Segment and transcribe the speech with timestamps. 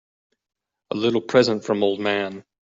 [0.89, 2.43] A little present from old man.